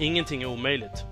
[0.00, 1.04] Ingenting är omöjligt.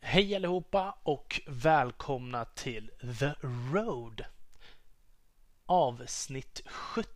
[0.00, 3.32] Hej allihopa och välkomna till The
[3.72, 4.24] Road.
[5.66, 7.08] Avsnitt 70.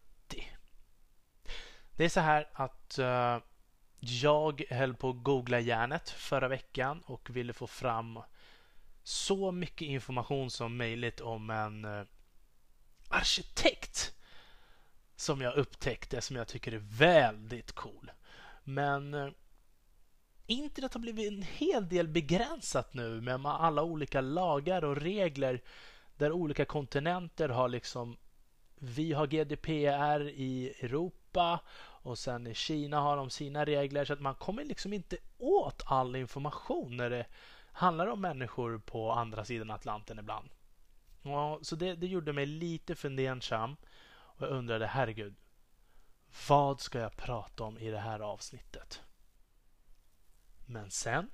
[1.97, 3.43] Det är så här att uh,
[3.99, 8.21] jag höll på att googla järnet förra veckan och ville få fram
[9.03, 12.07] så mycket information som möjligt om en uh,
[13.09, 14.14] arkitekt
[15.17, 18.11] som jag upptäckte som jag tycker är väldigt cool.
[18.65, 19.29] Men eh,
[20.47, 25.63] internet har blivit en hel del begränsat nu med alla olika lagar och regler
[26.17, 28.17] där olika kontinenter har liksom
[28.79, 34.21] vi har GDPR i Europa och sen i Kina har de sina regler så att
[34.21, 37.27] man kommer liksom inte åt all information när det
[37.73, 40.51] handlar om människor på andra sidan Atlanten ibland.
[41.23, 43.77] Ja, så det, det gjorde mig lite fundersam
[44.37, 45.35] och jag undrade herregud,
[46.49, 49.03] vad ska jag prata om i det här avsnittet?
[50.67, 51.31] Men sen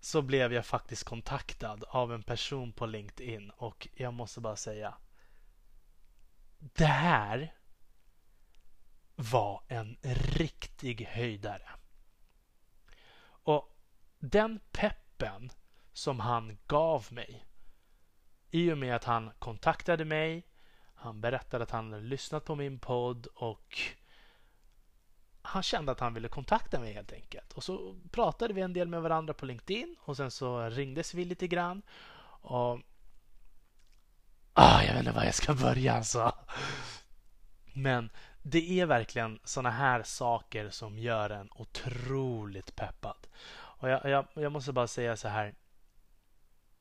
[0.00, 4.94] så blev jag faktiskt kontaktad av en person på LinkedIn och jag måste bara säga
[6.58, 7.54] det här
[9.16, 11.68] var en riktig höjdare.
[13.24, 13.76] Och
[14.18, 15.50] den peppen
[15.92, 17.46] som han gav mig
[18.50, 20.46] i och med att han kontaktade mig,
[21.02, 23.78] han berättade att han hade lyssnat på min podd och
[25.42, 27.52] han kände att han ville kontakta mig helt enkelt.
[27.52, 31.24] Och så pratade vi en del med varandra på LinkedIn och sen så ringdes vi
[31.24, 31.82] lite grann.
[32.42, 32.80] Och
[34.54, 36.32] Ah, jag vet inte var jag ska börja alltså.
[37.72, 38.10] Men
[38.42, 43.26] det är verkligen såna här saker som gör en otroligt peppad.
[43.54, 45.54] Och jag, jag, jag måste bara säga så här.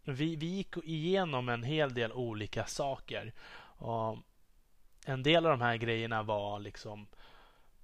[0.03, 3.33] Vi, vi gick igenom en hel del olika saker.
[3.81, 4.17] Och
[5.05, 7.07] en del av de här grejerna var liksom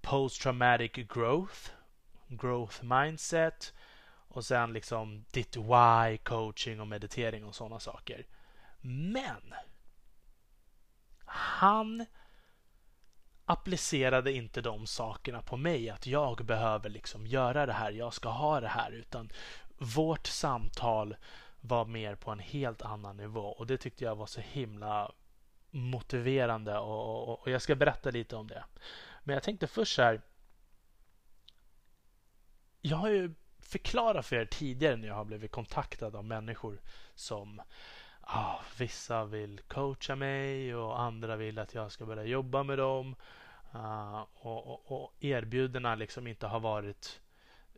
[0.02, 1.72] post traumatic growth,
[2.28, 3.74] growth mindset
[4.28, 8.25] och sen liksom ditt why, coaching och meditering och sådana saker.
[8.81, 9.53] Men
[11.25, 12.06] han
[13.46, 18.30] applicerade inte de sakerna på mig att jag behöver liksom göra det här, jag ska
[18.30, 19.30] ha det här utan
[19.78, 21.16] vårt samtal
[21.62, 25.12] var mer på en helt annan nivå och det tyckte jag var så himla
[25.77, 28.63] motiverande och, och, och jag ska berätta lite om det.
[29.23, 30.21] Men jag tänkte först så här.
[32.81, 36.81] Jag har ju förklarat för er tidigare när jag har blivit kontaktad av människor
[37.15, 37.61] som
[38.21, 43.15] ah, vissa vill coacha mig och andra vill att jag ska börja jobba med dem.
[43.75, 47.21] Uh, och, och, och erbjudandena liksom inte har varit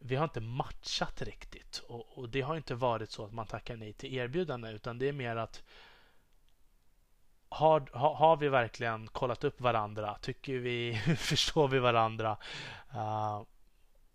[0.01, 3.75] vi har inte matchat riktigt och, och, det har inte varit så att man tackar
[3.75, 5.63] nej till erbjudanden utan det är mer att
[7.49, 10.17] har, har, vi verkligen kollat upp varandra?
[10.21, 12.37] Tycker vi, förstår vi varandra?
[12.93, 13.41] Uh,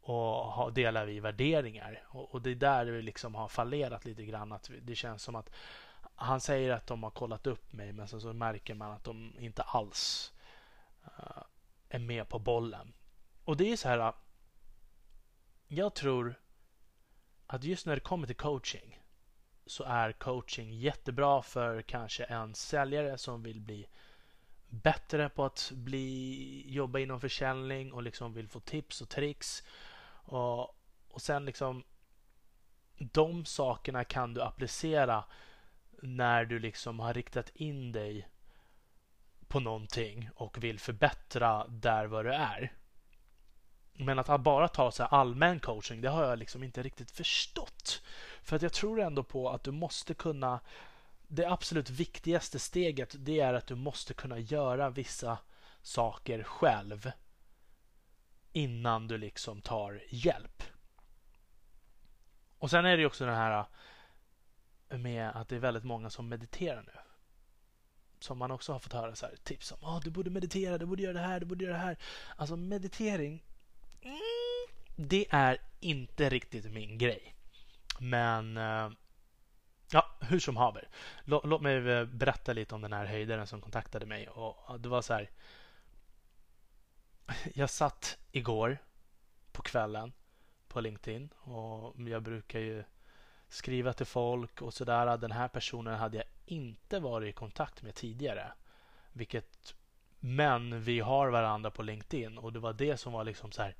[0.01, 2.03] och har, delar vi värderingar?
[2.09, 4.53] Och, och, det är där vi liksom har fallerat lite grann.
[4.53, 5.51] Att det känns som att
[6.15, 9.35] han säger att de har kollat upp mig men sen så märker man att de
[9.39, 10.33] inte alls
[11.05, 11.43] uh,
[11.89, 12.93] är med på bollen.
[13.45, 13.99] Och det är så här.
[13.99, 14.15] Eh,
[15.69, 16.35] jag tror
[17.47, 19.01] att just när det kommer till coaching
[19.67, 23.87] så är coaching jättebra för kanske en säljare som vill bli
[24.69, 29.63] bättre på att bli, jobba inom försäljning och liksom vill få tips och tricks.
[30.11, 30.61] Och,
[31.09, 31.85] och sen liksom
[32.99, 35.25] de sakerna kan du applicera
[36.03, 38.29] när du liksom har riktat in dig
[39.49, 42.73] på någonting och vill förbättra där vad du är.
[43.97, 48.03] Men att bara ta så allmän coaching, det har jag liksom inte riktigt förstått.
[48.43, 50.61] För att jag tror ändå på att du måste kunna
[51.29, 55.39] det absolut viktigaste steget det är att du måste kunna göra vissa
[55.83, 57.11] saker själv
[58.53, 60.63] innan du liksom tar hjälp.
[62.59, 63.65] Och sen är det ju också den här
[64.89, 66.93] eh, med att det är väldigt många som mediterar nu.
[68.19, 69.79] Som man också har fått höra så här, tips om.
[69.83, 71.99] Oh, du borde meditera, du borde göra det här, du borde göra det här.
[72.37, 73.45] Alltså meditering,
[74.05, 74.19] mm,
[74.97, 77.35] det är inte riktigt min grej.
[77.99, 78.91] Men eh,
[79.91, 80.89] ja, hur som haver.
[81.25, 84.29] Låt, låt mig eh, berätta lite om den här höjdaren som kontaktade mig.
[84.29, 85.31] Och Det var så här.
[87.55, 88.79] jag satt igår
[89.53, 90.13] på kvällen
[90.69, 92.85] på LinkedIn och jag brukar ju
[93.49, 95.17] skriva till folk och sådär.
[95.17, 98.53] Den här personen hade jag inte varit i kontakt med tidigare.
[99.13, 99.75] Vilket,
[100.21, 103.77] men vi har varandra på LinkedIn och det var det som var liksom så här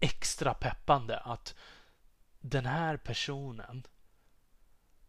[0.00, 1.54] extra peppande att
[2.40, 3.86] den här personen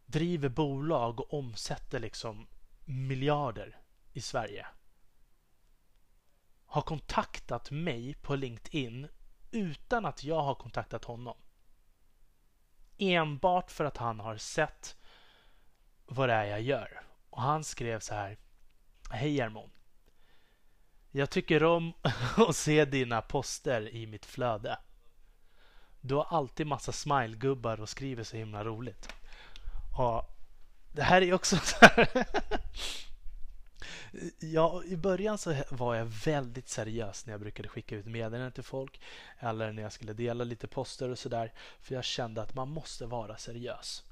[0.05, 2.47] driver bolag och omsätter liksom
[2.85, 3.79] miljarder
[4.13, 4.67] i Sverige.
[6.65, 9.07] Har kontaktat mig på LinkedIn
[9.51, 11.37] utan att jag har kontaktat honom.
[12.97, 14.97] Enbart för att han har sett
[16.05, 17.03] vad det är jag gör.
[17.29, 18.37] Och han skrev så här.
[19.11, 19.71] Hej Jarmon.
[21.11, 21.93] Jag tycker om
[22.37, 24.77] att se dina poster i mitt flöde.
[26.01, 29.09] Du har alltid massa smilegubbar och skriver så himla roligt.
[29.97, 30.27] Ja,
[30.91, 32.07] det här är också så här.
[34.39, 38.63] Ja, i början så var jag väldigt seriös när jag brukade skicka ut meddelanden till
[38.63, 39.01] folk
[39.39, 41.53] eller när jag skulle dela lite poster och sådär.
[41.81, 44.03] För jag kände att man måste vara seriös.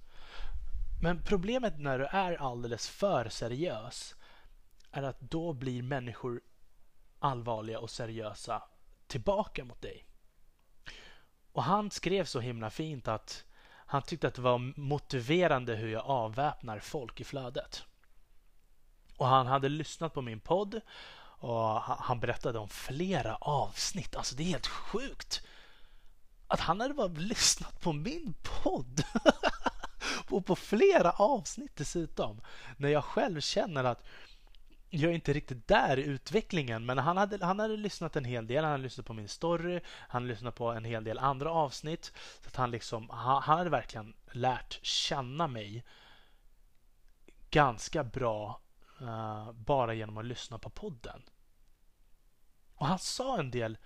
[1.02, 4.16] Men problemet när du är alldeles för seriös
[4.92, 6.42] är att då blir människor
[7.20, 8.64] allvarliga och seriösa
[9.08, 10.06] tillbaka mot dig.
[11.52, 16.06] Och han skrev så himla fint att han tyckte att det var motiverande hur jag
[16.06, 17.84] avväpnar folk i flödet.
[19.18, 20.82] Och han hade lyssnat på min podd
[21.42, 24.16] och han berättade om flera avsnitt.
[24.16, 25.42] Alltså det är helt sjukt.
[26.48, 28.34] Att han hade bara lyssnat på min
[28.64, 29.04] podd.
[30.30, 32.42] och på flera avsnitt dessutom.
[32.78, 34.04] När jag själv känner att
[34.90, 36.86] jag är inte riktigt där i utvecklingen.
[36.86, 38.64] Men han hade, han hade lyssnat en hel del.
[38.64, 39.82] Han hade lyssnat på min story.
[39.86, 42.14] Han hade lyssnat på en hel del andra avsnitt.
[42.42, 45.84] Så att han, liksom, han, han hade verkligen lärt känna mig
[47.50, 48.62] ganska bra
[49.02, 51.22] uh, bara genom att lyssna på podden.
[52.76, 53.78] Och han sa en del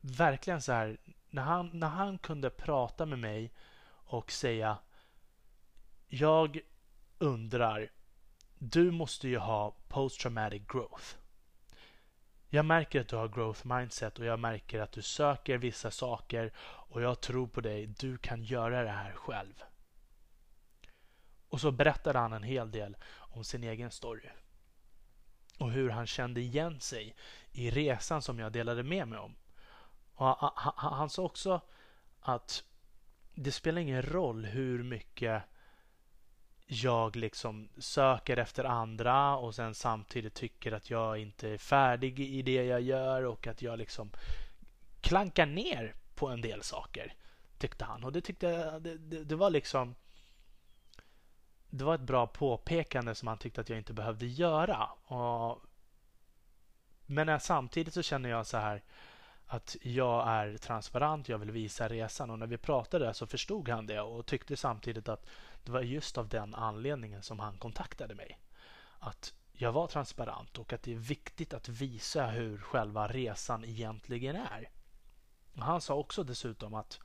[0.00, 0.98] verkligen så här
[1.30, 3.52] när han, när han kunde prata med mig
[3.86, 4.78] och säga
[6.06, 6.60] Jag
[7.18, 7.90] undrar
[8.62, 11.04] du måste ju ha post traumatic growth.
[12.48, 16.52] Jag märker att du har growth mindset och jag märker att du söker vissa saker
[16.58, 17.86] och jag tror på dig.
[17.86, 19.62] Du kan göra det här själv.
[21.48, 24.28] Och så berättade han en hel del om sin egen story.
[25.58, 27.16] Och hur han kände igen sig
[27.52, 29.36] i resan som jag delade med mig om.
[30.14, 31.60] Och han, han, han sa också
[32.20, 32.64] att
[33.34, 35.42] det spelar ingen roll hur mycket
[36.72, 42.42] jag liksom söker efter andra och sen samtidigt tycker att jag inte är färdig i
[42.42, 44.10] det jag gör och att jag liksom
[45.00, 47.14] klankar ner på en del saker.
[47.58, 48.04] Tyckte han.
[48.04, 49.94] Och det tyckte jag, det, det, det var liksom
[51.70, 54.84] det var ett bra påpekande som han tyckte att jag inte behövde göra.
[54.86, 55.62] Och,
[57.06, 58.82] men samtidigt så känner jag så här
[59.46, 63.86] att jag är transparent, jag vill visa resan och när vi pratade så förstod han
[63.86, 65.26] det och tyckte samtidigt att
[65.64, 68.38] det var just av den anledningen som han kontaktade mig.
[68.98, 74.36] Att jag var transparent och att det är viktigt att visa hur själva resan egentligen
[74.36, 74.70] är.
[75.56, 77.00] Han sa också dessutom att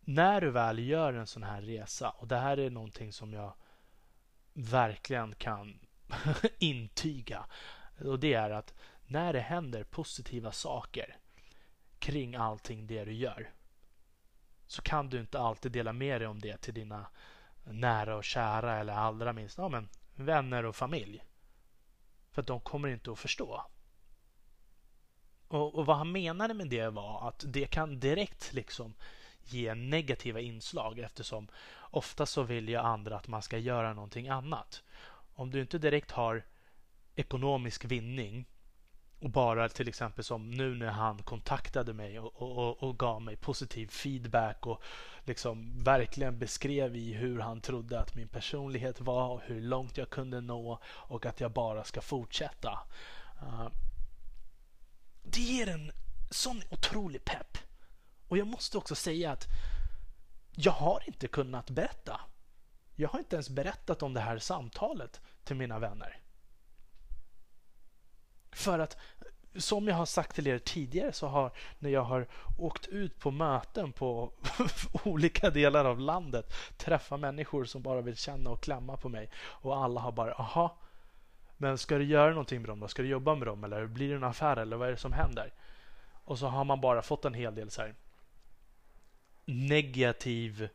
[0.00, 3.54] när du väl gör en sån här resa och det här är någonting som jag
[4.52, 5.78] verkligen kan
[6.58, 7.46] intyga
[8.04, 8.74] och det är att
[9.06, 11.16] när det händer positiva saker
[11.98, 13.50] kring allting det du gör
[14.72, 17.06] så kan du inte alltid dela med dig om det till dina
[17.64, 21.24] nära och kära eller allra minst ja, men vänner och familj.
[22.30, 23.66] För att de kommer inte att förstå.
[25.48, 28.94] Och, och, vad han menade med det var att det kan direkt liksom
[29.44, 31.48] ge negativa inslag eftersom
[31.80, 34.82] ofta så vill ju andra att man ska göra någonting annat.
[35.34, 36.44] Om du inte direkt har
[37.14, 38.46] ekonomisk vinning
[39.22, 43.36] och bara till exempel som nu när han kontaktade mig och, och, och, gav mig
[43.36, 44.82] positiv feedback och
[45.24, 50.10] liksom verkligen beskrev i hur han trodde att min personlighet var och hur långt jag
[50.10, 52.78] kunde nå och att jag bara ska fortsätta.
[53.42, 53.68] Uh,
[55.22, 55.92] det ger en
[56.30, 57.58] sån otrolig pepp.
[58.28, 59.46] Och jag måste också säga att
[60.50, 62.20] jag har inte kunnat berätta.
[62.96, 66.22] Jag har inte ens berättat om det här samtalet till mina vänner.
[68.52, 68.96] För att
[69.56, 72.26] som jag har sagt till er tidigare så har när jag har
[72.58, 74.32] åkt ut på möten på
[75.04, 79.76] olika delar av landet träffat människor som bara vill känna och klämma på mig och
[79.76, 80.76] alla har bara aha
[81.56, 82.88] men ska du göra någonting med dem då?
[82.88, 85.12] Ska du jobba med dem eller blir det en affär eller vad är det som
[85.12, 85.52] händer?
[86.24, 87.94] Och så har man bara fått en hel del så här
[89.44, 90.68] negativ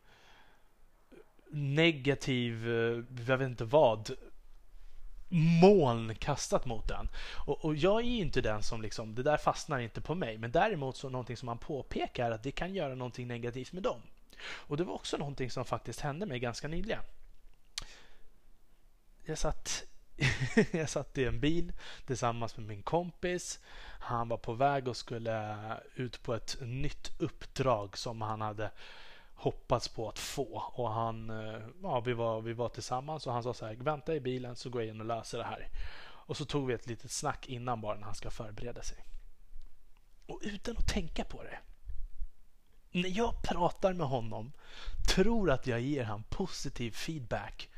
[1.49, 4.11] negativ, eh, jag vet inte vad
[5.29, 7.09] moln kastat mot den.
[7.45, 10.37] Och, och, jag är inte den som liksom, det där fastnar inte på mig.
[10.37, 14.01] Men däremot så någonting som man påpekar att det kan göra någonting negativt med dem.
[14.41, 17.03] Och det var också någonting som faktiskt hände mig ganska nyligen.
[19.25, 19.83] Jag satt,
[20.71, 21.73] jag satt i en bil
[22.05, 23.59] tillsammans med min kompis.
[23.99, 25.57] Han var på väg och skulle
[25.95, 28.71] ut på ett nytt uppdrag som han hade
[29.37, 30.63] hoppats på att få.
[30.73, 34.15] Och han, eh, ja, vi, var, vi var tillsammans och han sa så här, vänta
[34.15, 35.67] i bilen så går jag in och löser det här.
[35.99, 38.97] Och så tog vi ett litet snack innan bara när han ska förbereda sig.
[40.25, 41.59] Och utan att tänka på det.
[42.91, 44.53] När jag pratar med honom,
[45.15, 47.69] tror att jag ger honom positiv feedback,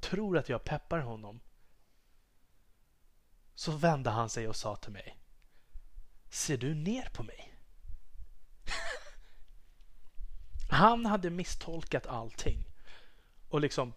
[0.00, 1.40] tror att jag peppar honom.
[3.54, 5.18] Så vände han sig och sa till mig.
[6.30, 7.57] Ser du ner på mig?
[10.78, 12.64] Han hade misstolkat allting
[13.48, 13.92] och liksom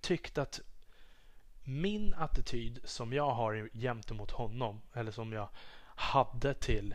[0.00, 0.60] tyckt att
[1.64, 5.48] min attityd som jag har gentemot honom eller som jag
[5.94, 6.94] hade till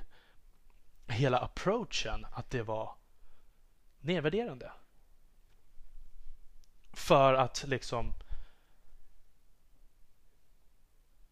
[1.08, 2.96] hela approachen att det var
[4.00, 4.72] nedvärderande.
[6.94, 8.14] För att liksom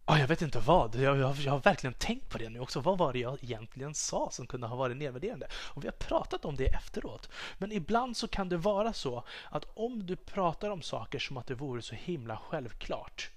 [0.06, 0.96] Oh, jag vet inte vad.
[0.96, 2.80] Jag, jag, jag, har verkligen tänkt på det nu också.
[2.80, 5.48] Vad var det jag egentligen sa som kunde ha varit nedvärderande?
[5.54, 7.30] Och vi har pratat om det efteråt.
[7.58, 11.48] Men ibland så kan det vara så att om du pratar om saker som att
[11.48, 13.32] det vore så himla självklart,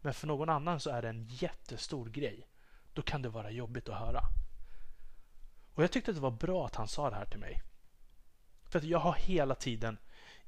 [0.00, 2.48] men för någon annan så är det en jättestor grej,
[2.92, 4.22] då kan det vara jobbigt att höra.
[5.74, 7.62] Och jag tyckte att det var bra att han sa det här till mig.
[8.68, 9.98] För att jag har hela tiden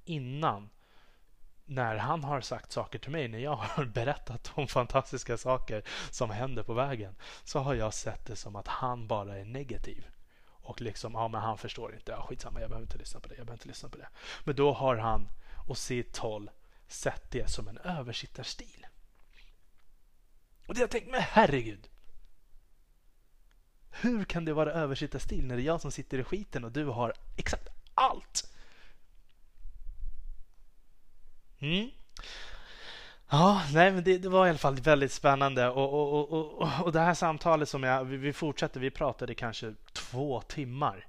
[0.04, 0.70] innan
[1.66, 6.30] när han har sagt saker till mig, när jag har berättat om fantastiska saker som
[6.30, 10.06] händer på vägen, så har jag sett det som att han bara är negativ.
[10.46, 13.34] Och liksom, ja men han förstår inte, ja, skitsamma, jag behöver inte lyssna på det,
[13.34, 14.08] jag behöver inte lyssna på det.
[14.44, 15.28] Men då har han
[15.68, 16.50] och sitt håll
[16.88, 18.86] sett det som en översittarstil.
[20.66, 21.88] Och det jag tänkt, men herregud!
[23.90, 26.84] Hur kan det vara översittarstil när det är jag som sitter i skiten och du
[26.84, 28.53] har exakt allt
[31.64, 31.90] Mm.
[33.30, 36.92] Ja, nej, men det, det, var i alla fall väldigt spännande och, och, och, och,
[36.92, 41.06] det här samtalet som jag, vi, vi fortsatte, vi pratade kanske två timmar.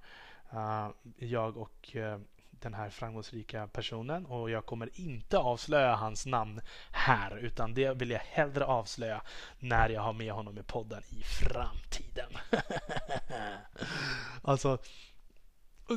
[0.54, 2.18] Uh, jag och uh,
[2.52, 8.10] den här framgångsrika personen och jag kommer inte avslöja hans namn här utan det vill
[8.10, 9.22] jag hellre avslöja
[9.60, 12.32] när jag har med honom i podden i framtiden.
[14.42, 14.78] alltså,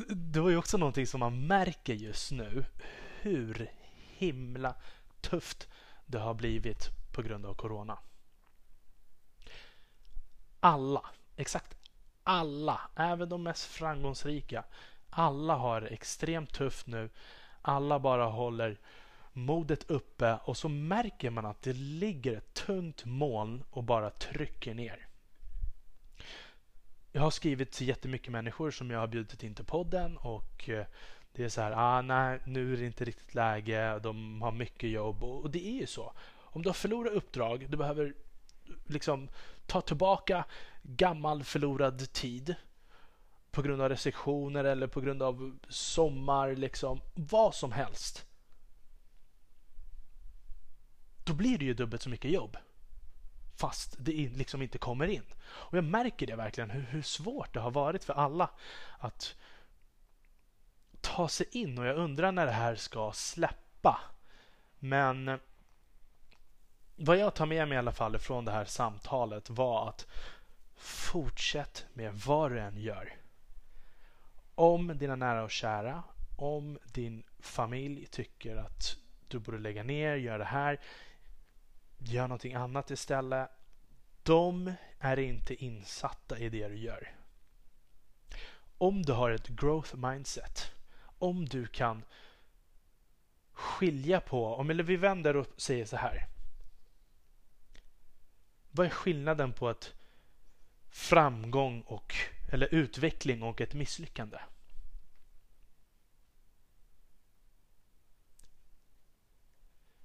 [0.09, 2.65] det var ju också någonting som man märker just nu
[3.21, 3.78] hur
[4.19, 4.75] himla
[5.21, 5.67] tufft
[6.05, 7.97] det har blivit på grund av corona.
[10.59, 11.79] Alla, exakt
[12.29, 14.63] alla, även de mest framgångsrika,
[15.09, 17.09] alla har det extremt tufft nu.
[17.61, 18.79] Alla bara håller
[19.33, 24.73] modet uppe och så märker man att det ligger ett tungt moln och bara trycker
[24.73, 25.07] ner.
[27.11, 30.85] Jag har skrivit till jättemycket människor som jag har bjudit in till podden och eh,
[31.33, 34.89] det är så här, ah, nej, nu är det inte riktigt läge, de har mycket
[34.89, 36.13] jobb och det är ju så.
[36.37, 38.13] Om du har förlorat uppdrag, du behöver
[38.87, 39.29] liksom
[39.65, 40.45] ta tillbaka
[40.81, 42.55] gammal förlorad tid
[43.51, 48.25] på grund av restriktioner eller på grund av sommar, liksom vad som helst.
[51.23, 52.57] Då blir det ju dubbelt så mycket jobb.
[53.55, 55.23] Fast det liksom inte kommer in.
[55.41, 58.49] Och jag märker det verkligen hur, hur svårt det har varit för alla
[58.99, 59.35] att
[61.15, 63.99] ta sig in och jag undrar när det här ska släppa.
[64.79, 65.39] Men
[66.95, 70.07] vad jag tar med mig i alla fall från det här samtalet var att
[70.75, 73.15] fortsätt med vad du än gör.
[74.55, 76.03] Om dina nära och kära,
[76.37, 78.97] om din familj tycker att
[79.27, 80.79] du borde lägga ner, göra det här,
[81.97, 83.49] gör någonting annat istället.
[84.23, 87.15] De är inte insatta i det du gör.
[88.77, 90.78] Om du har ett growth mindset
[91.19, 92.03] om du kan
[93.51, 96.27] skilja på, om eller vi vänder och säger så här.
[98.71, 99.93] Vad är skillnaden på ett
[100.89, 102.15] framgång och
[102.51, 104.37] eller utveckling och ett misslyckande?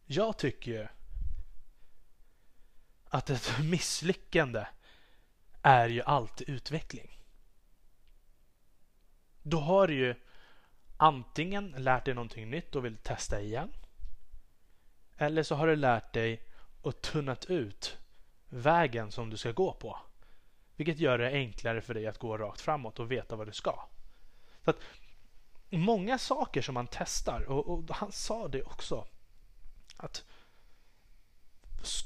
[0.06, 0.88] Jag tycker ju
[3.04, 4.66] att ett misslyckande
[5.62, 7.18] är ju alltid utveckling.
[9.42, 10.14] Då har du ju
[11.04, 13.70] antingen lärt dig någonting nytt och vill testa igen.
[15.16, 16.42] Eller så har du lärt dig
[16.82, 17.96] och tunnat ut
[18.48, 19.98] vägen som du ska gå på.
[20.76, 23.88] Vilket gör det enklare för dig att gå rakt framåt och veta vad du ska.
[24.64, 24.76] Så att
[25.70, 29.06] Många saker som man testar, och, och han sa det också,
[29.96, 30.24] att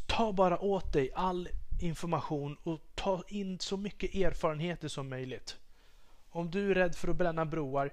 [0.07, 1.49] ta bara åt dig all
[1.81, 5.59] information och ta in så mycket erfarenheter som möjligt.
[6.31, 7.93] Om du är rädd för att bränna broar,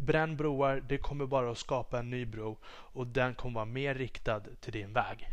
[0.00, 0.82] bränn broar.
[0.88, 4.72] Det kommer bara att skapa en ny bro och den kommer vara mer riktad till
[4.72, 5.28] din väg.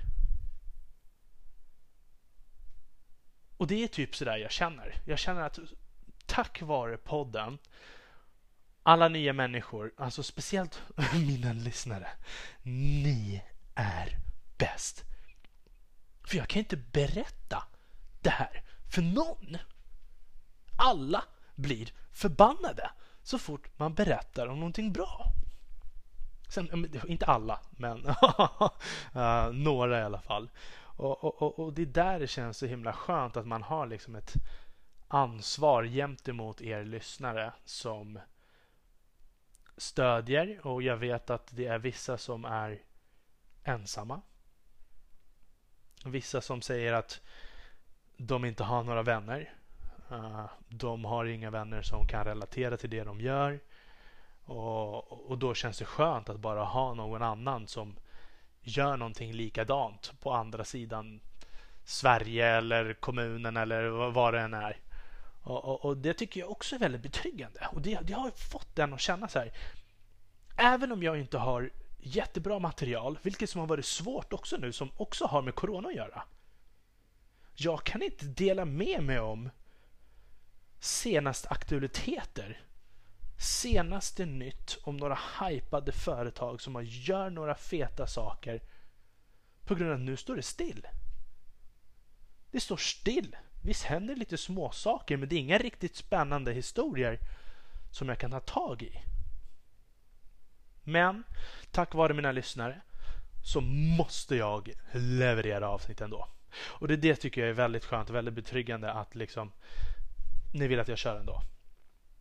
[3.58, 4.96] Och det är typ sådär jag känner.
[5.06, 5.60] Jag känner att
[6.26, 7.58] tack vare podden
[8.88, 10.82] alla nya människor, alltså speciellt
[11.14, 12.08] mina lyssnare.
[12.64, 13.44] Ni
[13.76, 14.18] är
[14.58, 15.04] bäst.
[16.28, 17.64] För jag kan inte berätta
[18.22, 19.58] det här för någon.
[20.76, 21.24] Alla
[21.56, 22.92] blir förbannade
[23.28, 25.26] så fort man berättar om någonting bra.
[26.50, 30.50] Sen, inte alla, men uh, några i alla fall.
[30.80, 34.16] Och, och, och, det är där det känns så himla skönt att man har liksom
[34.16, 34.34] ett
[35.08, 38.20] ansvar gentemot er lyssnare som
[39.78, 42.82] stödjer och jag vet att det är vissa som är
[43.64, 44.22] ensamma.
[46.06, 47.22] Vissa som säger att
[48.18, 49.57] de inte har några vänner.
[50.12, 53.60] Eh, de har inga vänner som kan relatera till det de gör.
[54.46, 57.96] Och, och då känns det skönt att bara ha någon annan som
[58.62, 61.22] gör någonting likadant på andra sidan
[61.84, 64.80] Sverige eller kommunen eller vad det än är.
[65.44, 67.68] Och, och, och, det tycker jag också är väldigt betryggande.
[67.72, 69.52] Och det, det har fått den att känna så här.
[70.58, 74.92] Även om jag inte har jättebra material, vilket som har varit svårt också nu, som
[74.98, 76.24] också har med corona att göra.
[77.56, 79.50] Jag kan inte dela med mig om
[80.80, 82.62] senaste aktualiteter.
[83.40, 88.62] Senaste nytt om några hypade företag som gör några feta saker
[89.66, 90.88] på grund av att nu står det still.
[92.52, 93.36] Det står still.
[93.64, 97.20] Visst händer lite små saker men det är inga riktigt spännande historier
[97.92, 99.02] som jag kan ta tag i.
[100.84, 101.24] Men
[101.72, 102.82] tack vare mina lyssnare
[103.44, 103.62] så
[103.98, 106.28] måste jag leverera avsnitt ändå.
[106.64, 109.52] Och det, det tycker jag är väldigt skönt och väldigt betryggande att liksom
[110.60, 111.42] ni vill att jag kör ändå.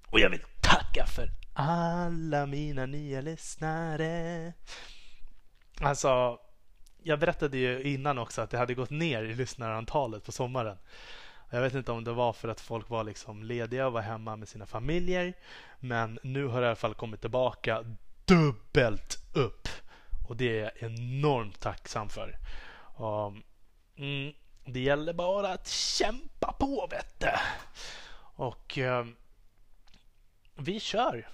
[0.06, 4.52] Och jag vill tacka för alla mina nya lyssnare.
[5.80, 6.38] Alltså,
[7.02, 10.78] jag berättade ju innan också att det hade gått ner i lyssnarantalet på sommaren.
[11.50, 14.36] Jag vet inte om det var för att folk var liksom lediga och var hemma
[14.36, 15.34] med sina familjer.
[15.80, 17.84] Men nu har det i alla fall kommit tillbaka
[18.24, 19.68] dubbelt upp.
[20.28, 22.38] Och det är jag enormt tacksam för.
[22.94, 23.32] Och,
[23.96, 24.32] mm,
[24.64, 27.30] det gäller bara att kämpa på vet du.
[28.36, 29.06] Och eh,
[30.54, 31.28] vi kör.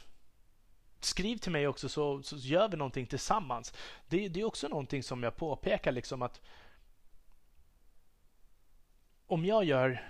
[1.01, 3.75] Skriv till mig också så, så gör vi någonting tillsammans.
[4.09, 6.41] Det, det är också någonting som jag påpekar liksom att
[9.27, 10.05] om jag gör...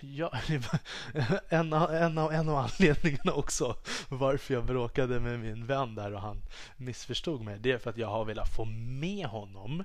[0.00, 0.30] Jag,
[1.48, 3.76] en, av, en, av, en av anledningarna också
[4.08, 6.42] varför jag bråkade med min vän där och han
[6.76, 7.58] missförstod mig.
[7.58, 9.84] Det är för att jag har velat få med honom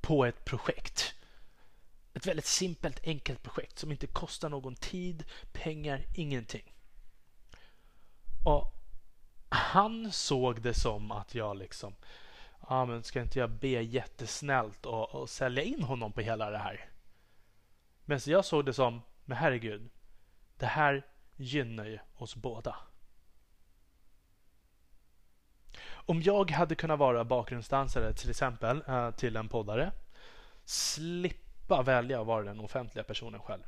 [0.00, 1.15] på ett projekt.
[2.16, 6.74] Ett väldigt simpelt, enkelt projekt som inte kostar någon tid, pengar, ingenting.
[8.44, 8.74] Och
[9.48, 11.94] han såg det som att jag liksom,
[12.60, 16.50] ja ah, men ska inte jag be jättesnällt och, och sälja in honom på hela
[16.50, 16.88] det här?
[18.04, 19.90] Men så jag såg det som, men herregud,
[20.56, 22.76] det här gynnar ju oss båda.
[25.88, 29.92] Om jag hade kunnat vara bakgrundsdansare till exempel eh, till en poddare,
[31.66, 33.62] slippa välja att vara den offentliga personen själv.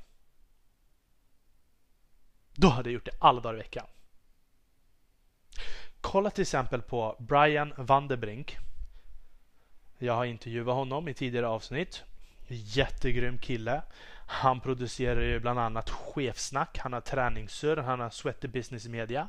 [2.55, 3.87] Då hade jag gjort det alla dagar i veckan.
[6.01, 8.57] Kolla till exempel på Brian Vanderbrink.
[9.99, 12.05] Jag har intervjuat honom i tidigare avsnitt.
[12.49, 13.83] Jättegrym kille.
[14.27, 19.29] Han producerar ju bland annat Chefsnack, han har Träningssur, han har Sweaty Business Media.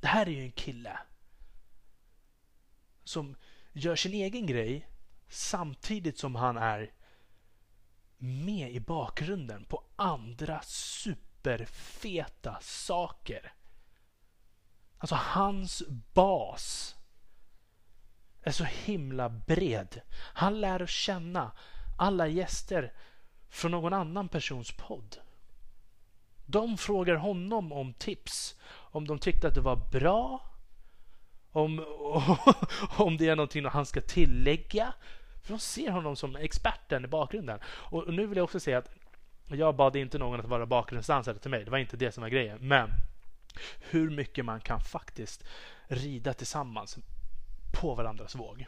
[0.00, 0.98] Det här är ju en kille
[3.04, 3.36] som
[3.72, 4.88] gör sin egen grej
[5.28, 6.90] samtidigt som han är
[8.18, 13.52] med i bakgrunden på andra superfeta saker.
[14.98, 15.82] Alltså hans
[16.14, 16.96] bas
[18.42, 20.00] är så himla bred.
[20.34, 21.52] Han lär känna
[21.98, 22.92] alla gäster
[23.48, 25.16] från någon annan persons podd.
[26.46, 30.40] De frågar honom om tips, om de tyckte att det var bra,
[31.52, 31.78] om,
[32.96, 34.94] om det är någonting han ska tillägga.
[35.44, 37.58] För de ser honom som experten i bakgrunden.
[37.66, 38.90] Och nu vill jag också säga att
[39.48, 41.64] jag bad inte någon att vara bakgrundsdansare till mig.
[41.64, 42.58] Det var inte det som var grejen.
[42.68, 42.90] Men
[43.80, 45.44] hur mycket man kan faktiskt
[45.86, 46.98] rida tillsammans
[47.80, 48.66] på varandras våg.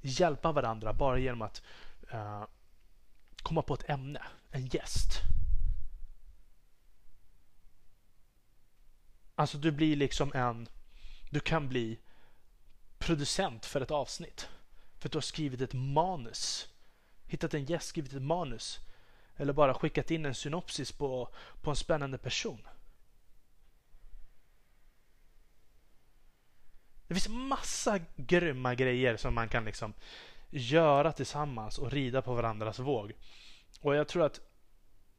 [0.00, 1.62] Hjälpa varandra bara genom att
[2.14, 2.44] uh,
[3.42, 5.22] komma på ett ämne, en gäst.
[9.34, 10.68] Alltså du blir liksom en,
[11.30, 11.98] du kan bli
[12.98, 14.48] producent för ett avsnitt.
[14.98, 16.68] För att du har skrivit ett manus.
[17.26, 18.78] Hittat en gäst, skrivit ett manus.
[19.36, 21.28] Eller bara skickat in en synopsis på,
[21.62, 22.68] på en spännande person.
[27.06, 29.94] Det finns massa grymma grejer som man kan liksom
[30.50, 33.12] göra tillsammans och rida på varandras våg.
[33.80, 34.40] Och jag tror att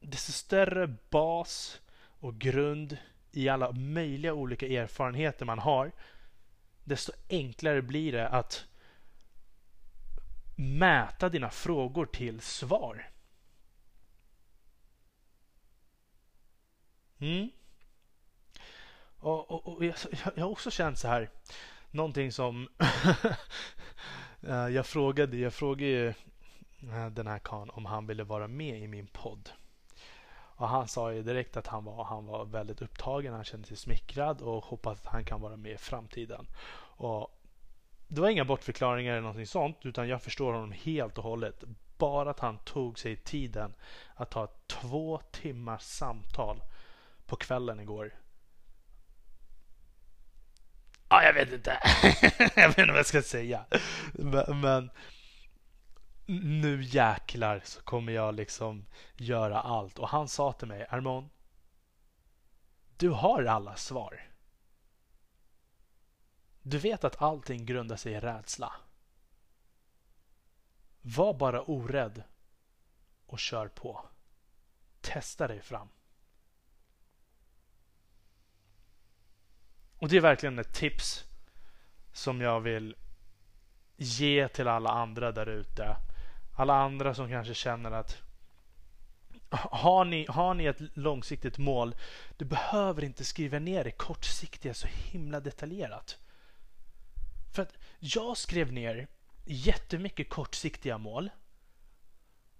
[0.00, 1.80] desto större bas
[2.20, 2.98] och grund
[3.32, 5.92] i alla möjliga olika erfarenheter man har,
[6.84, 8.66] desto enklare blir det att
[10.60, 13.10] mäta dina frågor till svar.
[17.18, 17.50] Mm.
[19.18, 19.94] Och, och, och jag,
[20.34, 21.30] jag, har också känt så här,
[21.90, 22.68] någonting som
[24.42, 28.78] eh, jag frågade, jag frågade ju eh, den här kan om han ville vara med
[28.80, 29.50] i min podd.
[30.32, 33.76] Och han sa ju direkt att han var, han var väldigt upptagen, han kände sig
[33.76, 36.46] smickrad och hoppas att han kan vara med i framtiden.
[36.96, 37.39] Och
[38.10, 41.64] det var inga bortförklaringar eller någonting sånt utan jag förstår honom helt och hållet.
[41.98, 43.74] Bara att han tog sig tiden
[44.14, 46.62] att ta ett två timmars samtal
[47.26, 48.14] på kvällen igår.
[51.08, 51.78] Ja, jag vet inte.
[52.56, 53.64] jag vet inte vad jag ska säga.
[54.12, 54.90] Men, men
[56.26, 59.98] nu jäklar så kommer jag liksom göra allt.
[59.98, 61.30] Och han sa till mig, Armon,
[62.96, 64.29] du har alla svar.
[66.70, 68.72] Du vet att allting grundar sig i rädsla.
[71.02, 72.22] Var bara orädd
[73.26, 74.04] och kör på.
[75.00, 75.88] Testa dig fram.
[79.98, 81.24] Och det är verkligen ett tips
[82.12, 82.96] som jag vill
[83.96, 85.96] ge till alla andra där ute.
[86.56, 88.22] Alla andra som kanske känner att
[89.50, 91.94] har ni, har ni ett långsiktigt mål,
[92.36, 96.19] du behöver inte skriva ner det kortsiktiga så himla detaljerat.
[97.52, 99.08] För att jag skrev ner
[99.44, 101.30] jättemycket kortsiktiga mål.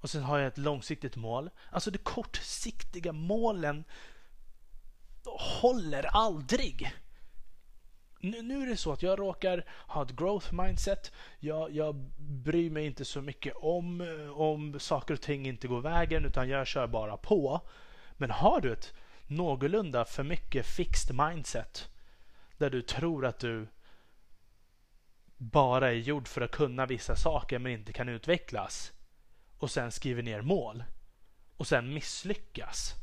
[0.00, 1.50] Och sen har jag ett långsiktigt mål.
[1.70, 3.84] Alltså de kortsiktiga målen
[5.60, 6.92] håller aldrig.
[8.20, 11.12] Nu, nu är det så att jag råkar ha ett growth mindset.
[11.38, 14.00] Jag, jag bryr mig inte så mycket om,
[14.36, 17.60] om saker och ting inte går vägen utan jag kör bara på.
[18.16, 18.94] Men har du ett
[19.26, 21.88] någorlunda för mycket fixed mindset
[22.58, 23.66] där du tror att du
[25.40, 28.92] bara är gjord för att kunna vissa saker men inte kan utvecklas
[29.58, 30.84] och sen skriver ner mål
[31.56, 32.94] och sen misslyckas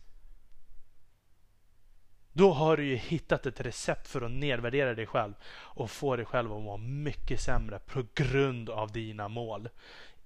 [2.33, 6.25] då har du ju hittat ett recept för att nedvärdera dig själv och få dig
[6.25, 9.69] själv att må mycket sämre på grund av dina mål.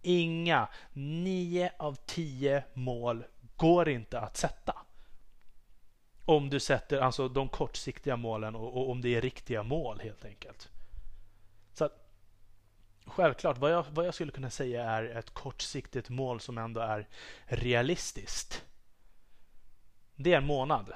[0.01, 3.23] Inga 9 av 10 mål
[3.55, 4.75] går inte att sätta.
[6.25, 10.25] Om du sätter alltså de kortsiktiga målen och, och om det är riktiga mål helt
[10.25, 10.69] enkelt.
[13.05, 17.07] Självklart, vad jag, vad jag skulle kunna säga är ett kortsiktigt mål som ändå är
[17.45, 18.65] realistiskt.
[20.15, 20.93] Det är en månad.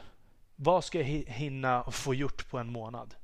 [0.55, 3.15] Vad ska jag hinna få gjort på en månad?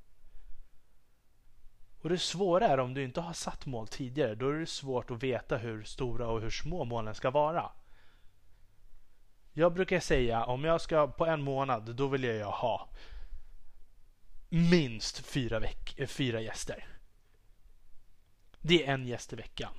[2.02, 4.36] Och Det svåra är om du inte har satt mål tidigare.
[4.36, 7.72] Då är det svårt att veta hur stora och hur små målen ska vara.
[9.54, 12.90] Jag brukar säga om jag ska på en månad, då vill jag ha
[14.50, 16.86] minst fyra, veck fyra gäster.
[18.62, 19.74] Det är en gäst i veckan.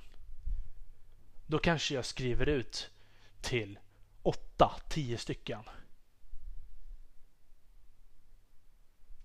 [1.47, 2.89] Då kanske jag skriver ut
[3.41, 3.79] till
[4.21, 5.63] åtta, tio stycken.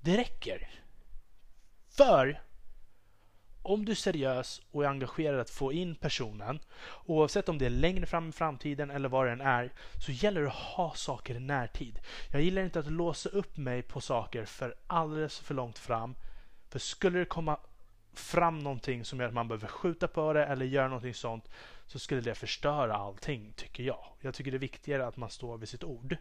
[0.00, 0.70] Det räcker.
[1.88, 2.42] För
[3.62, 6.60] om du är seriös och är engagerad att få in personen,
[7.04, 9.72] oavsett om det är längre fram i framtiden eller vad det än är,
[10.06, 11.98] så gäller det att ha saker i närtid.
[12.32, 16.14] Jag gillar inte att låsa upp mig på saker för alldeles för långt fram.
[16.68, 17.58] För skulle det komma
[18.12, 21.48] fram någonting som gör att man behöver skjuta på det eller göra någonting sånt
[21.86, 24.04] så skulle det förstöra allting, tycker jag.
[24.20, 26.16] Jag tycker det är viktigare att man står vid sitt ord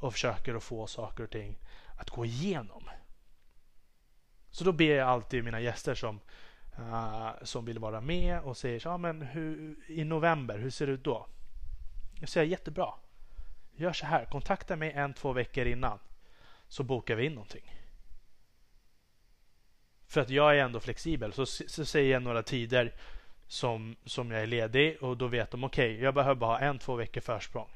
[0.00, 1.58] och försöker att få saker och ting
[1.96, 2.82] att gå igenom.
[4.50, 6.20] Så då ber jag alltid mina gäster som,
[6.78, 10.86] uh, som vill vara med och säger så, ah, men hur, i november, hur ser
[10.86, 11.26] det ut då?
[12.20, 12.94] Jag säger jättebra.
[13.76, 15.98] Gör så här, kontakta mig en, två veckor innan
[16.68, 17.72] så bokar vi in någonting.
[20.06, 22.94] För att jag är ändå flexibel så, så säger jag några tider
[23.46, 26.60] som, som jag är ledig och då vet de okej, okay, jag behöver bara ha
[26.60, 27.68] en, två veckor försprång.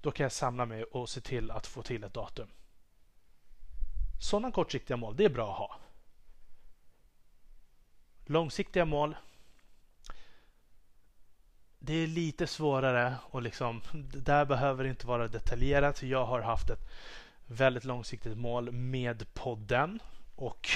[0.00, 2.48] Då kan jag samla mig och se till att få till ett datum.
[4.20, 5.76] Sådana kortsiktiga mål, det är bra att ha.
[8.26, 9.16] Långsiktiga mål.
[11.78, 16.02] Det är lite svårare och liksom, det där behöver inte vara detaljerat.
[16.02, 16.88] Jag har haft ett
[17.46, 20.00] väldigt långsiktigt mål med podden
[20.40, 20.68] och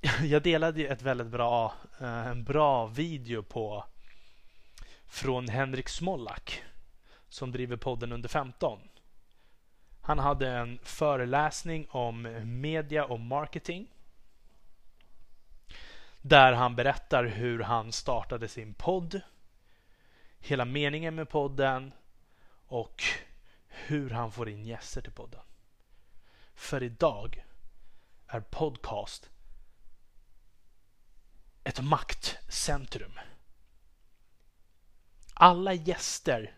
[0.22, 3.84] jag delade ju ett väldigt bra, eh, en bra video på
[5.06, 6.62] från Henrik Smollack
[7.28, 8.80] som driver podden under 15.
[10.00, 13.86] Han hade en föreläsning om media och marketing.
[16.22, 19.20] Där han berättar hur han startade sin podd.
[20.38, 21.92] Hela meningen med podden
[22.66, 23.02] och
[23.68, 25.40] hur han får in gäster till podden.
[26.54, 27.44] För idag
[28.30, 29.30] är podcast
[31.64, 33.18] ett maktcentrum.
[35.34, 36.54] Alla gäster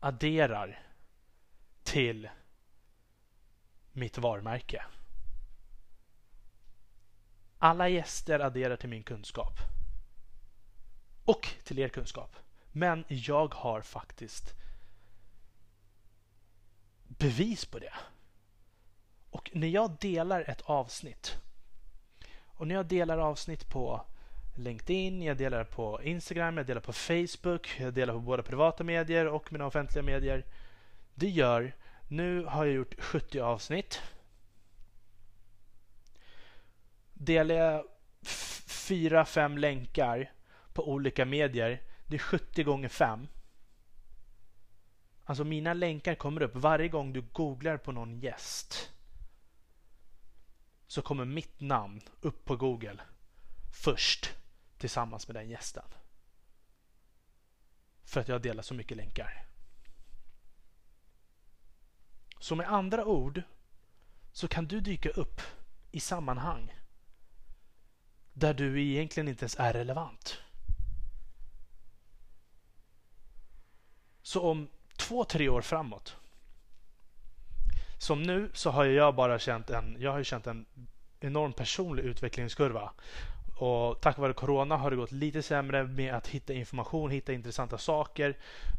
[0.00, 0.82] adderar
[1.82, 2.28] till
[3.92, 4.84] mitt varumärke.
[7.58, 9.58] Alla gäster adderar till min kunskap.
[11.24, 12.36] Och till er kunskap.
[12.72, 14.54] Men jag har faktiskt
[17.08, 17.94] bevis på det.
[19.50, 21.38] Och när jag delar ett avsnitt
[22.58, 24.04] och när jag delar avsnitt på
[24.56, 29.26] LinkedIn, jag delar på Instagram, jag delar på Facebook, jag delar på båda privata medier
[29.26, 30.44] och mina offentliga medier.
[31.14, 31.72] Det gör,
[32.08, 34.02] nu har jag gjort 70 avsnitt.
[37.14, 37.84] Delar jag
[38.66, 40.32] fyra, fem länkar
[40.72, 43.28] på olika medier, det är 70 gånger 5.
[45.24, 48.90] Alltså mina länkar kommer upp varje gång du googlar på någon gäst
[50.88, 53.00] så kommer mitt namn upp på Google
[53.72, 54.34] först
[54.78, 55.84] tillsammans med den gästen.
[58.04, 59.46] För att jag delar så mycket länkar.
[62.40, 63.42] Så med andra ord
[64.32, 65.40] så kan du dyka upp
[65.90, 66.74] i sammanhang
[68.32, 70.38] där du egentligen inte ens är relevant.
[74.22, 76.16] Så om två, tre år framåt
[77.98, 80.66] som nu så har jag bara känt en, jag har känt en
[81.20, 82.92] enorm personlig utvecklingskurva.
[83.58, 87.78] Och tack vare Corona har det gått lite sämre med att hitta information, hitta intressanta
[87.78, 88.36] saker.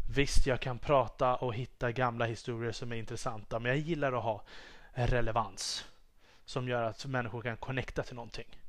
[0.09, 4.23] Visst, jag kan prata och hitta gamla historier som är intressanta, men jag gillar att
[4.23, 4.43] ha
[4.93, 5.85] relevans
[6.45, 8.59] som gör att människor kan connecta till någonting.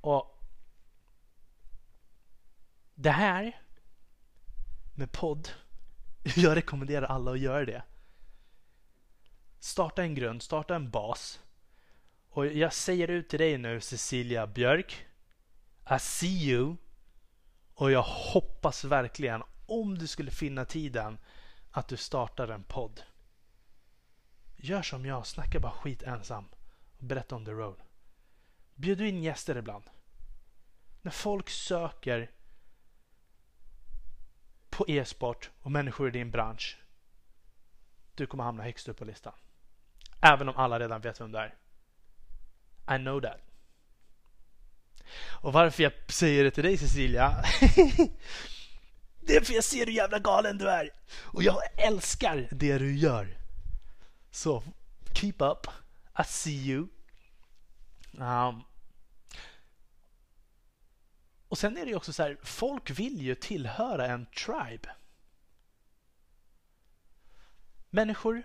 [0.00, 0.40] Och
[2.94, 3.60] det här
[4.94, 5.48] med podd,
[6.36, 7.82] jag rekommenderar alla att göra det.
[9.58, 11.40] Starta en grund, starta en bas.
[12.34, 15.06] Och jag säger ut till dig nu Cecilia Björk.
[15.90, 16.76] I see you.
[17.74, 21.18] Och jag hoppas verkligen, om du skulle finna tiden,
[21.70, 23.02] att du startar en podd.
[24.56, 26.44] Gör som jag, snacka bara skit ensam.
[26.98, 27.82] Och berätta om the road.
[28.74, 29.84] Bjud in gäster ibland.
[31.02, 32.30] När folk söker
[34.70, 36.78] på e-sport och människor i din bransch.
[38.14, 39.34] Du kommer hamna högst upp på listan.
[40.20, 41.54] Även om alla redan vet vem du är.
[42.90, 43.40] I know that.
[45.16, 47.44] Och varför jag säger det till dig Cecilia?
[49.26, 50.90] Det är för jag ser hur jävla galen du är.
[51.16, 53.38] Och jag älskar det du gör.
[54.30, 54.62] Så
[55.14, 55.66] keep up.
[56.18, 56.88] I see you.
[58.12, 58.62] Um,
[61.54, 64.88] Och sen är det ju också så här Folk vill ju tillhöra en tribe.
[67.90, 68.42] Människor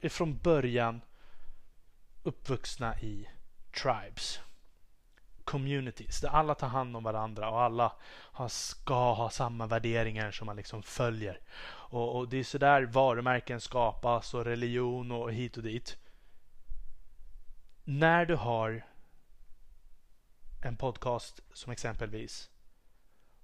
[0.00, 1.00] är från början
[2.26, 3.28] uppvuxna i
[3.82, 4.40] tribes.
[5.44, 7.92] Communities där alla tar hand om varandra och alla
[8.48, 11.40] ska ha samma värderingar som man liksom följer.
[11.66, 15.98] Och, och det är sådär varumärken skapas och religion och hit och dit.
[17.84, 18.86] När du har
[20.64, 22.50] en podcast som exempelvis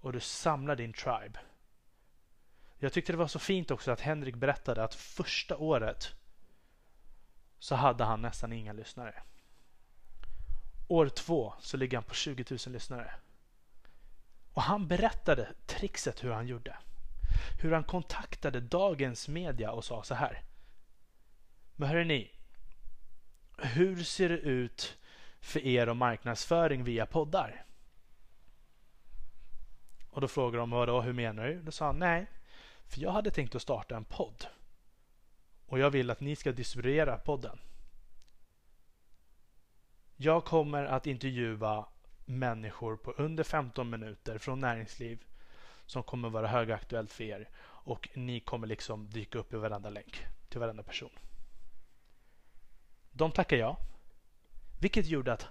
[0.01, 1.39] och du samlar din tribe
[2.83, 6.15] jag tyckte det var så fint också att Henrik berättade att första året
[7.63, 9.23] så hade han nästan inga lyssnare.
[10.89, 13.15] År två så ligger han på 20 000 lyssnare.
[14.53, 16.77] Och han berättade trixet hur han gjorde.
[17.63, 20.43] Hur han kontaktade dagens media och sa så här.
[21.77, 22.31] Men hörrni, ni.
[23.69, 24.99] Hur ser det ut
[25.41, 27.65] för er och marknadsföring via poddar?
[30.11, 31.63] Och då frågade de vadå, hur menar du?
[31.63, 32.27] Då sa han nej.
[32.87, 34.47] För jag hade tänkt att starta en podd.
[35.73, 37.59] Och jag vill att ni ska distribuera podden.
[40.17, 41.87] Jag kommer att intervjua
[42.25, 45.25] människor på under 15 minuter från näringsliv
[45.87, 47.49] som kommer vara högaktuellt för er.
[47.65, 51.11] Och ni kommer liksom dyka upp i varenda länk till varenda person.
[53.11, 53.77] De tackar ja.
[54.81, 55.49] Vilket gjorde att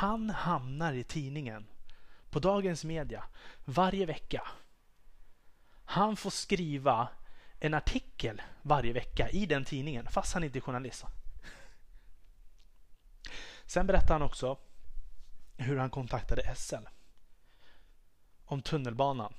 [0.00, 1.66] han hamnar i tidningen
[2.30, 3.24] på Dagens Media
[3.64, 4.42] varje vecka
[5.84, 7.08] han får skriva
[7.60, 11.04] en artikel varje vecka i den tidningen fast han inte är journalist.
[13.66, 14.58] Sen berättar han också
[15.56, 16.74] hur han kontaktade SL
[18.44, 19.34] om tunnelbanan.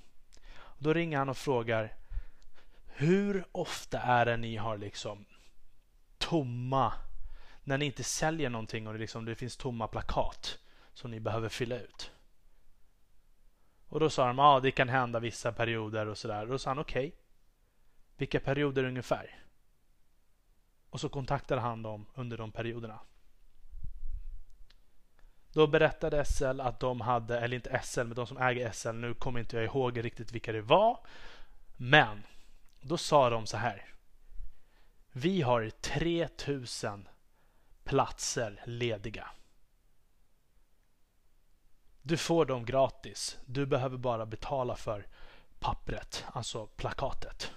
[0.77, 1.95] Då ringer han och frågar
[2.85, 5.25] hur ofta är det ni har liksom
[6.17, 6.93] tomma
[7.63, 10.59] när ni inte säljer någonting och det, liksom, det finns tomma plakat
[10.93, 12.11] som ni behöver fylla ut.
[13.87, 16.45] Och då sa de ja, ah, det kan hända vissa perioder och sådär.
[16.45, 17.07] Då sa han okej.
[17.07, 17.20] Okay.
[18.21, 19.39] Vilka perioder ungefär?
[20.89, 22.99] Och så kontaktade han dem under de perioderna.
[25.53, 29.13] Då berättade SL att de hade, eller inte SL, men de som äger SL, nu
[29.13, 30.99] kommer inte jag ihåg riktigt vilka det var.
[31.77, 32.23] Men
[32.81, 33.85] då sa de så här.
[35.11, 37.07] Vi har 3000
[37.83, 39.29] platser lediga.
[42.01, 43.37] Du får dem gratis.
[43.45, 45.07] Du behöver bara betala för
[45.59, 47.51] pappret, alltså plakatet.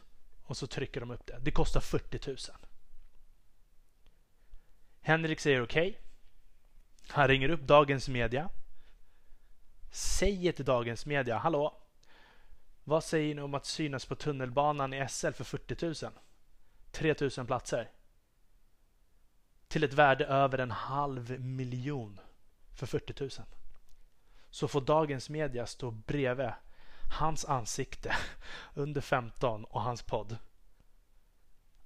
[0.44, 1.38] Och så trycker de upp det.
[1.42, 2.36] Det kostar 40 000.
[5.00, 5.88] Henrik säger okej.
[5.88, 6.00] Okay.
[7.08, 8.50] Han ringer upp Dagens Media.
[9.92, 11.80] Säger till Dagens Media, hallå?
[12.84, 16.12] Vad säger ni om att synas på tunnelbanan i SL för 40 000?
[16.90, 17.90] 3 000 platser.
[19.68, 22.20] Till ett värde över en halv miljon
[22.74, 23.30] för 40 000.
[24.50, 26.52] Så får Dagens Media stå bredvid
[27.10, 28.16] hans ansikte
[28.74, 30.38] under 15 och hans podd.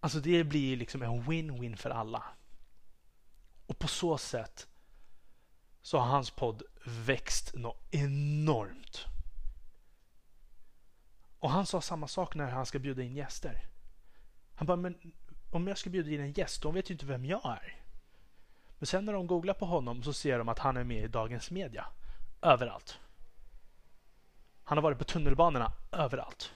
[0.00, 2.24] Alltså det blir liksom en win-win för alla.
[3.66, 4.68] Och på så sätt
[5.82, 9.04] så har hans podd växt något enormt.
[11.38, 13.68] Och han sa samma sak när han ska bjuda in gäster.
[14.54, 15.12] Han bara, men
[15.50, 17.82] om jag ska bjuda in en gäst, de vet ju inte vem jag är.
[18.78, 21.08] Men sen när de googlar på honom så ser de att han är med i
[21.08, 21.86] Dagens Media.
[22.42, 22.98] Överallt.
[24.68, 26.52] Han har varit på tunnelbanorna överallt.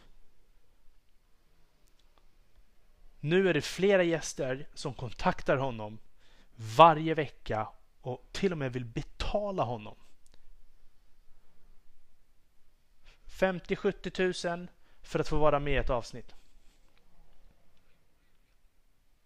[3.21, 5.99] Nu är det flera gäster som kontaktar honom
[6.77, 7.69] varje vecka
[8.01, 9.97] och till och med vill betala honom.
[13.27, 14.69] 50-70 000
[15.03, 16.35] för att få vara med i ett avsnitt.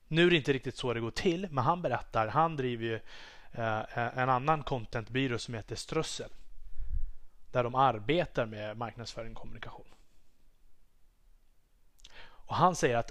[0.08, 2.94] Nu är det inte riktigt så det går till, men han berättar, han driver ju
[3.52, 6.30] eh, en annan contentbyrå som heter Strössel.
[7.56, 9.86] Där de arbetar med marknadsföring och kommunikation.
[12.20, 13.10] Och han säger att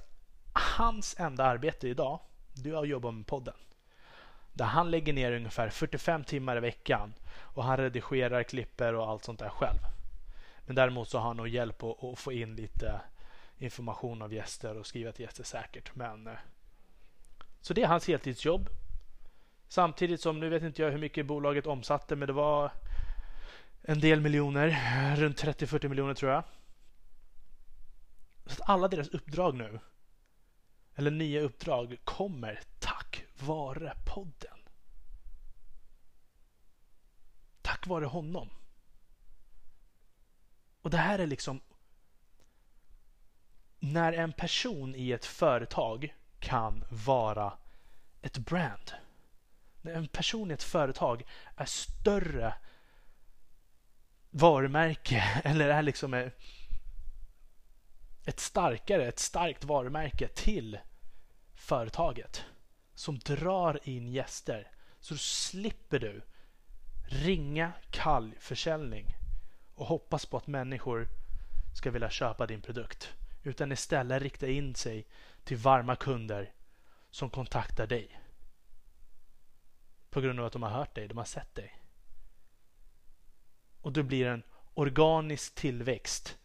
[0.54, 2.20] hans enda arbete idag,
[2.54, 3.54] det är att jobba med podden.
[4.54, 9.24] Där han lägger ner ungefär 45 timmar i veckan och han redigerar, klipper och allt
[9.24, 9.80] sånt där själv.
[10.66, 13.02] Men däremot så har han nog hjälp att, att få in lite
[13.58, 15.96] information av gäster och skriva till gäster säkert.
[15.96, 16.34] Men, eh,
[17.62, 18.70] så det är hans heltidsjobb.
[19.68, 22.72] Samtidigt som, nu vet inte jag hur mycket bolaget omsatte, men det var
[23.88, 24.70] en del miljoner.
[25.16, 26.44] Runt 30-40 miljoner tror jag.
[28.46, 29.80] Så att alla deras uppdrag nu,
[30.96, 34.58] eller nya uppdrag, kommer tack vare podden.
[37.62, 38.50] Tack vare honom.
[40.82, 41.62] Och det här är liksom
[43.80, 47.58] när en person i ett företag kan vara
[48.22, 48.92] ett brand.
[49.82, 51.24] När en person i ett företag
[51.56, 52.54] är större
[54.36, 56.14] varumärke eller är liksom
[58.26, 60.80] ett starkare, ett starkt varumärke till
[61.54, 62.46] företaget
[62.94, 66.22] som drar in gäster så slipper du
[67.08, 69.16] ringa kall försäljning
[69.76, 71.08] och hoppas på att människor
[71.74, 73.14] ska vilja köpa din produkt.
[73.44, 75.08] Utan istället rikta in sig
[75.44, 76.54] till varma kunder
[77.10, 78.20] som kontaktar dig.
[80.10, 81.85] På grund av att de har hört dig, de har sett dig.
[83.86, 84.44] Och du blir en
[84.74, 86.38] organisk tillväxt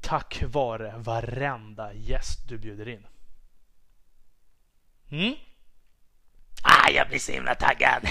[0.00, 3.06] tack vare varenda gäst du bjuder in.
[5.10, 5.34] Mm?
[6.62, 8.02] Ah, jag blir så himla taggad!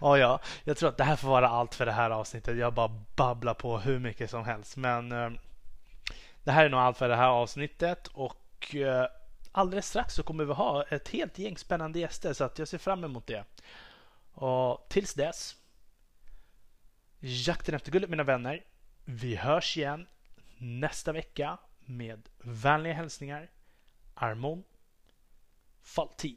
[0.00, 2.58] oh, ja, jag tror att det här får vara allt för det här avsnittet.
[2.58, 4.76] Jag bara babblar på hur mycket som helst.
[4.76, 5.30] Men eh,
[6.44, 8.06] det här är nog allt för det här avsnittet.
[8.06, 9.06] Och eh,
[9.52, 12.32] alldeles strax så kommer vi ha ett helt gäng spännande gäster.
[12.32, 13.44] Så att jag ser fram emot det.
[14.32, 15.56] Och tills dess.
[17.20, 18.64] Jakten efter guldet mina vänner.
[19.04, 20.06] Vi hörs igen
[20.58, 23.50] nästa vecka med vänliga hälsningar.
[24.14, 24.64] Armon
[25.82, 26.36] Faltin.